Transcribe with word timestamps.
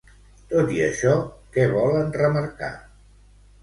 Tot 0.53 0.71
i 0.77 0.81
això, 0.85 1.13
què 1.59 1.69
volen 1.77 2.13
remarcar? 2.19 2.75